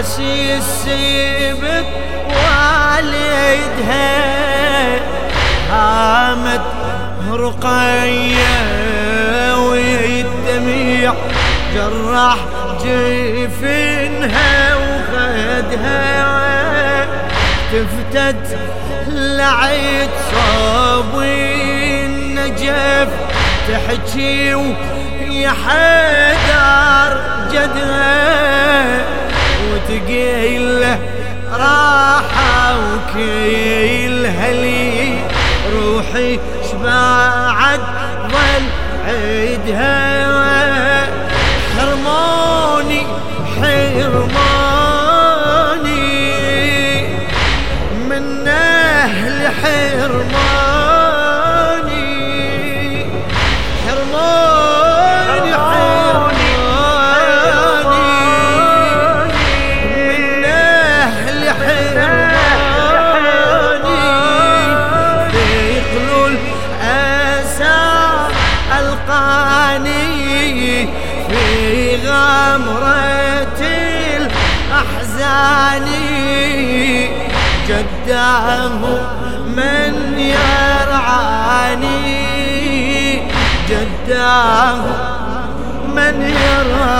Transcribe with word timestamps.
راسي 0.00 0.56
السبت 0.56 1.86
والدها 2.26 3.40
هامت 5.70 6.66
رقية 7.30 8.56
والدميع 9.58 11.14
جرح 11.74 12.38
جفنها 12.84 14.74
وخدها. 14.74 16.00
تفتت 17.72 18.58
لعيد 19.08 20.10
صابي 20.32 22.06
النجف 22.06 23.08
تحكي 23.68 24.54
ويا 24.54 25.50
حدار 25.50 27.12
جدها. 27.52 29.20
وتقيل 29.90 30.86
راحة 31.52 32.76
وكيل 32.78 34.26
هلي 34.26 35.18
روحي 35.74 36.38
شبعت 36.72 37.80
ظل 38.30 38.64
عيدها. 39.06 40.30
حرموني 41.76 43.02
حرموني 43.56 44.30
من 48.08 48.48
أهل 48.48 49.38
حرموني 49.62 50.09
الأحزان 75.40 75.86
جداه 77.68 78.80
من 79.46 79.94
يرعاني. 80.18 81.00
جداه 83.68 84.82
من 85.94 86.16
يرعاني. 86.22 86.90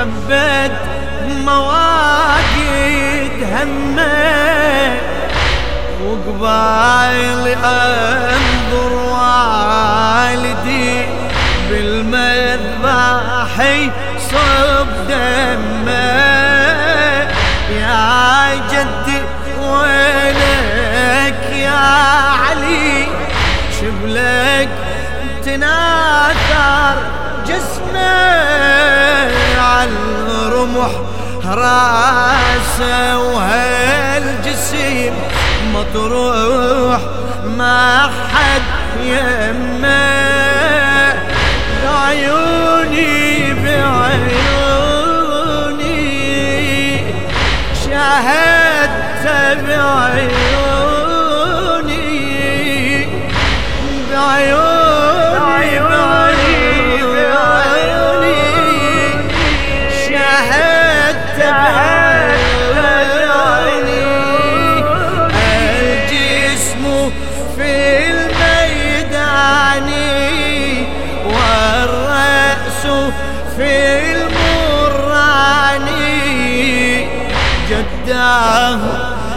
شبت 0.00 0.80
مواقيت 1.44 3.38
همه 3.52 4.96
وقبايل 6.04 7.44
أنظر 7.64 8.92
والدي 9.12 10.94
بالمذبح 11.70 13.54
صب 14.30 14.90
دمه. 15.08 16.20
يا 17.80 18.54
جدي 18.72 19.20
وينك 19.60 21.42
يا 21.52 21.84
علي؟ 22.42 23.08
شبلك 23.80 24.72
تناثر 25.44 26.96
جسمه 27.46 29.39
على 29.60 29.90
الرمح 30.46 30.90
راسه 31.46 33.18
وهالجسيم 33.18 35.14
مطروح 35.74 37.00
ما 37.58 38.10
حد 38.32 38.62
يمه. 39.04 40.30
بعيوني 41.84 43.54
بعيوني 43.54 44.34
شاهدت 47.84 49.24
بعيوني. 49.66 50.39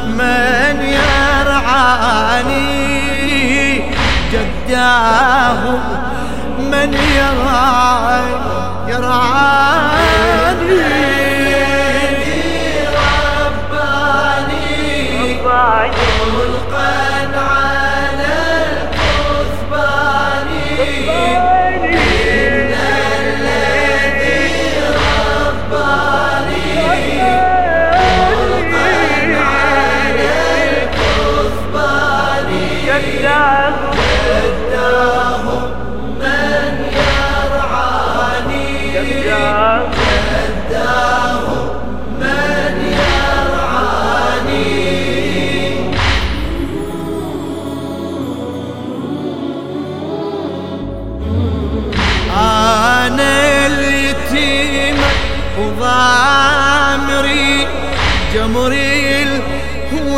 من 0.08 0.76
يرعاني 0.98 2.54
جداه 4.32 5.62
من 6.60 6.94
يرعاني 6.94 8.34
يرعاني. 8.88 10.34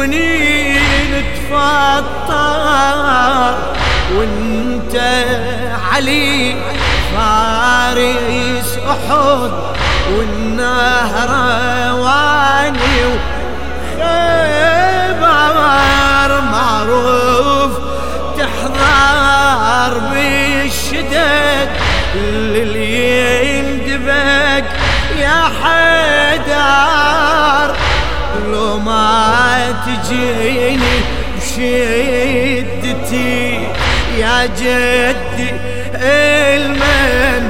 الهونين 0.06 1.24
تفطر 1.36 3.06
وإنت 4.16 4.96
علي 5.94 6.56
فارس 7.16 8.70
أحد 8.90 9.52
والنهر 10.12 11.32
واني 11.96 12.98
خبر 13.98 15.52
معروف 16.52 17.72
تحضر 18.38 19.94
بالشدد 20.00 21.70
اللي 22.16 22.95
ما 30.16 30.16
تجيني 30.16 30.96
بشدتي 31.38 33.38
يا 34.18 34.46
جدي 34.46 35.52
المن 35.96 37.44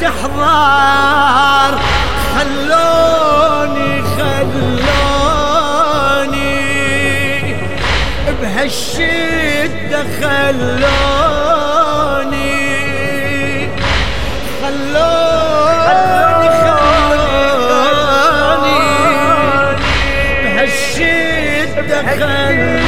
تحضر 0.00 1.72
خلوني 2.34 3.92
خلوني. 4.02 4.78
بهالشدة 8.42 10.00
خلوني 10.20 10.88
خلوني. 14.62 16.37
بهالشدة 21.82 22.02
خلوني 22.02 22.78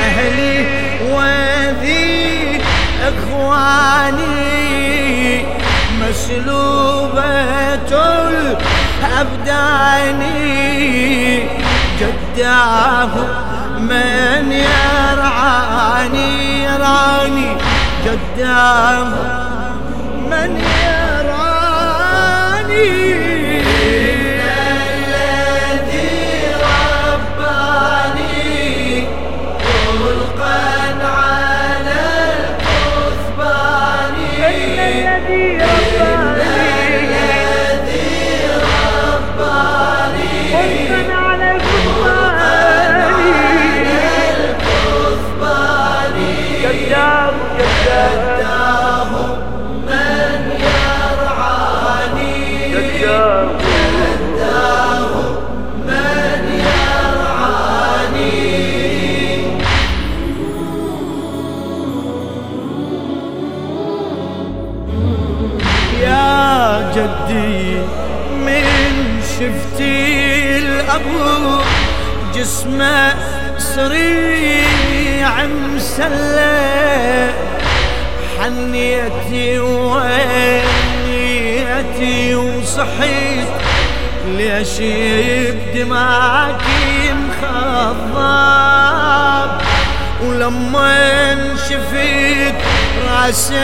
أهلي 0.00 0.66
وذي 1.12 2.60
إخواني 3.08 4.40
مسلوبة 6.00 7.92
الأبدان 9.02 10.20
جداه 12.00 13.14
من 13.78 14.52
يرعاني 14.52 16.30
يراني 16.64 17.48
جداه 18.04 19.12
من 20.30 20.50
يراني؟ 20.82 21.30
جدي 66.94 67.76
من 68.46 68.64
شفتي 69.22 70.58
الأبو 70.58 71.62
جسمه 72.34 73.14
سريع 73.58 75.46
مسلح 75.46 77.34
حنيتي 78.38 79.58
وانيتي 79.58 80.34
وصحيت 82.34 83.48
ليش 84.36 84.80
بدمعك 84.80 86.62
مخضب؟ 87.12 88.70
ولما 90.22 91.56
شفت 91.68 92.58
راسه 93.08 93.56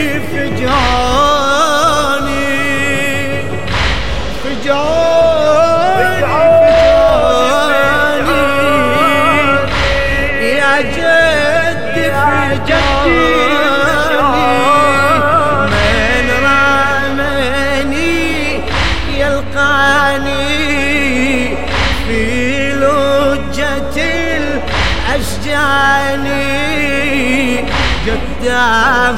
جداه 28.59 29.15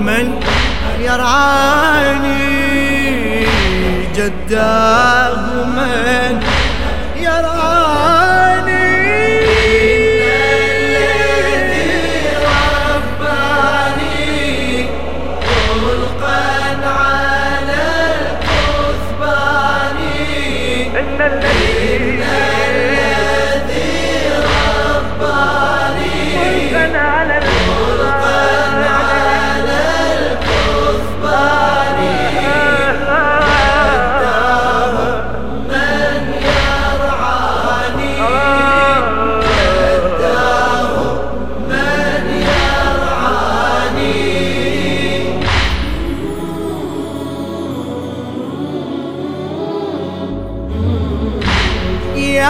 من 0.00 0.40
يرعاني 1.00 2.52
جداه 4.16 5.21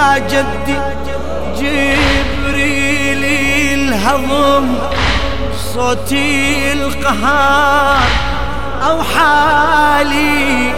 يا 0.02 0.18
جدي 0.18 0.78
جبريل 1.58 3.24
الهضم 3.78 4.66
صوتي 5.74 6.72
القهار 6.72 8.08
أو 8.82 9.02
حالي 9.02 10.72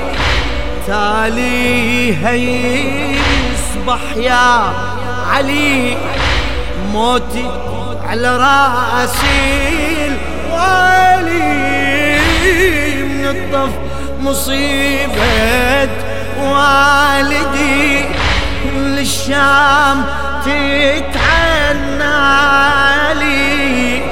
تالي 0.87 2.17
هيصبح 2.27 4.01
يا 4.17 4.73
علي. 5.31 5.97
موتي 6.93 7.51
على 8.09 8.37
رأسي 8.37 10.07
الوالي 10.07 11.45
من 13.05 13.25
الطف 13.27 13.73
مصيبة 14.21 15.89
والدي. 16.39 18.05
للشام 18.73 20.05
تتعنى 20.45 22.05
لي. 23.15 24.03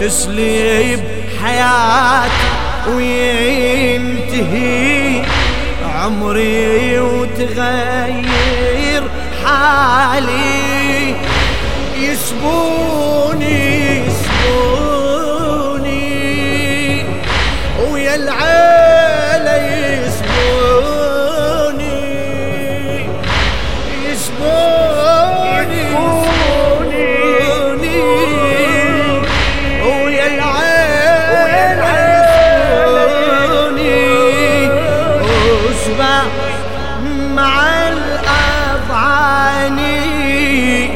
تسليب 0.00 1.00
حياتي 1.42 2.48
وينتهي. 2.88 4.14
عمري 5.94 6.98
وتغير 6.98 8.22
حالي. 9.44 11.14
يسبوني 11.98 13.63
يشبع 35.94 36.22
مع 37.34 37.62
الأضعاني 38.88 40.90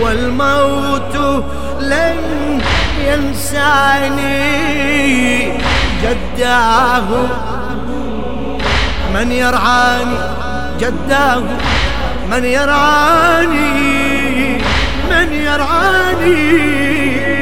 والموت 0.00 1.16
لن 1.80 2.16
ينساني 3.06 4.40
جداه. 6.02 7.08
من 9.14 9.32
يرعاني 9.32 10.18
جداه؟ 10.80 11.42
من 12.30 12.44
يرعاني؟ 12.44 13.70
من 15.10 15.32
يرعاني؟ 15.32 17.39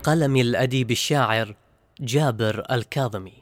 بقلم 0.00 0.36
الأديب 0.36 0.90
الشاعر 0.90 1.54
جابر 2.00 2.66
الكاظمي. 2.70 3.39